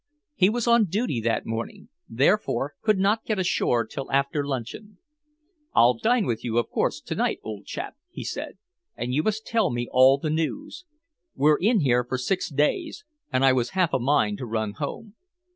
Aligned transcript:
He 0.33 0.49
was 0.49 0.65
on 0.65 0.85
duty 0.85 1.21
that 1.21 1.45
morning, 1.45 1.89
therefore 2.09 2.73
could 2.81 2.97
not 2.97 3.23
get 3.23 3.37
ashore 3.37 3.85
till 3.85 4.11
after 4.11 4.43
luncheon. 4.43 4.97
"I'll 5.75 5.93
dine 5.93 6.25
with 6.25 6.43
you, 6.43 6.57
of 6.57 6.71
course, 6.71 6.99
to 7.01 7.13
night, 7.13 7.39
old 7.43 7.67
chap," 7.67 7.95
he 8.09 8.23
said. 8.23 8.57
"And 8.95 9.13
you 9.13 9.21
must 9.21 9.45
tell 9.45 9.69
me 9.69 9.87
all 9.91 10.17
the 10.17 10.31
news. 10.31 10.85
We're 11.35 11.59
in 11.59 11.81
here 11.81 12.03
for 12.03 12.17
six 12.17 12.49
days, 12.49 13.05
and 13.31 13.45
I 13.45 13.53
was 13.53 13.69
half 13.77 13.93
a 13.93 13.99
mind 13.99 14.39
to 14.39 14.47
run 14.47 14.71
home. 14.73 15.13